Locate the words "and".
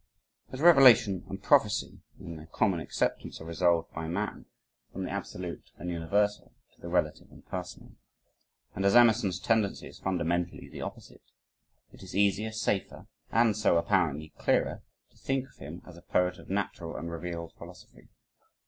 1.29-1.43, 5.77-5.91, 7.29-7.45, 8.73-8.83, 13.31-13.55, 16.95-17.11